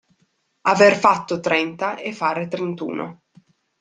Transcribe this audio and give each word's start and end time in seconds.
Aver 0.61 0.95
fatto 0.95 1.39
trenta 1.39 1.95
e 1.95 2.11
fare 2.11 2.47
trentuno. 2.47 3.21